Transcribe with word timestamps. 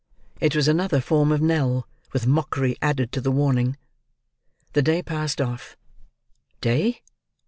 It 0.39 0.55
was 0.55 0.67
another 0.67 0.99
form 0.99 1.31
of 1.31 1.43
knell, 1.43 1.87
with 2.11 2.25
mockery 2.25 2.75
added 2.81 3.11
to 3.11 3.21
the 3.21 3.29
warning. 3.31 3.77
The 4.73 4.81
day 4.81 5.03
passed 5.03 5.39
off. 5.39 5.77
Day? 6.59 7.03